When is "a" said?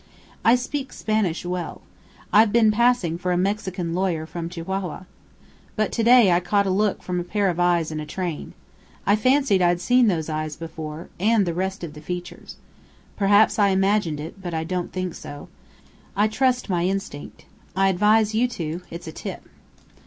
3.31-3.37, 6.65-6.71, 7.19-7.23, 7.99-8.05, 19.05-19.11